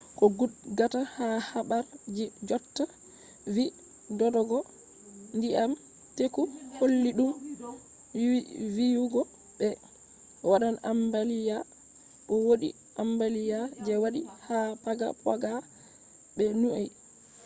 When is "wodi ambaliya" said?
12.47-13.59